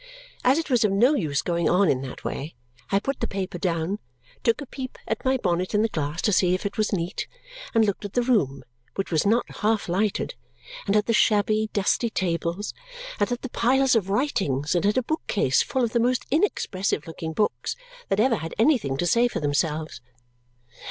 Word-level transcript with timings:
As 0.43 0.57
it 0.57 0.71
was 0.71 0.83
of 0.83 0.91
no 0.91 1.13
use 1.13 1.43
going 1.43 1.69
on 1.69 1.87
in 1.87 2.01
that 2.01 2.23
way, 2.23 2.55
I 2.91 2.97
put 2.99 3.19
the 3.19 3.27
paper 3.27 3.59
down, 3.59 3.99
took 4.43 4.59
a 4.59 4.65
peep 4.65 4.97
at 5.07 5.23
my 5.23 5.37
bonnet 5.37 5.75
in 5.75 5.83
the 5.83 5.89
glass 5.89 6.23
to 6.23 6.33
see 6.33 6.55
if 6.55 6.65
it 6.65 6.75
was 6.75 6.91
neat, 6.91 7.27
and 7.75 7.85
looked 7.85 8.03
at 8.03 8.13
the 8.13 8.23
room, 8.23 8.63
which 8.95 9.11
was 9.11 9.27
not 9.27 9.57
half 9.57 9.87
lighted, 9.87 10.33
and 10.87 10.95
at 10.95 11.05
the 11.05 11.13
shabby, 11.13 11.69
dusty 11.71 12.09
tables, 12.09 12.73
and 13.19 13.31
at 13.31 13.43
the 13.43 13.49
piles 13.49 13.95
of 13.95 14.09
writings, 14.09 14.73
and 14.73 14.87
at 14.87 14.97
a 14.97 15.03
bookcase 15.03 15.61
full 15.61 15.83
of 15.83 15.93
the 15.93 15.99
most 15.99 16.25
inexpressive 16.31 17.05
looking 17.05 17.31
books 17.33 17.75
that 18.09 18.19
ever 18.19 18.37
had 18.37 18.55
anything 18.57 18.97
to 18.97 19.05
say 19.05 19.27
for 19.27 19.39
themselves. 19.39 20.01